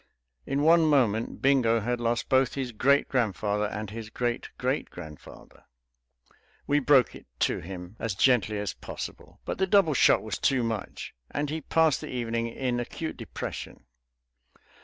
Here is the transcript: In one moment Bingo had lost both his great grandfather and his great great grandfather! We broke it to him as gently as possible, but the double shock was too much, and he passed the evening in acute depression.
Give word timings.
In 0.47 0.63
one 0.63 0.81
moment 0.89 1.43
Bingo 1.43 1.79
had 1.79 2.01
lost 2.01 2.27
both 2.27 2.55
his 2.55 2.71
great 2.71 3.07
grandfather 3.07 3.65
and 3.65 3.91
his 3.91 4.09
great 4.09 4.49
great 4.57 4.89
grandfather! 4.89 5.65
We 6.65 6.79
broke 6.79 7.13
it 7.13 7.27
to 7.41 7.59
him 7.59 7.97
as 7.99 8.15
gently 8.15 8.57
as 8.57 8.73
possible, 8.73 9.41
but 9.45 9.59
the 9.59 9.67
double 9.67 9.93
shock 9.93 10.21
was 10.21 10.39
too 10.39 10.63
much, 10.63 11.13
and 11.29 11.51
he 11.51 11.61
passed 11.61 12.01
the 12.01 12.09
evening 12.09 12.47
in 12.47 12.79
acute 12.79 13.15
depression. 13.15 13.85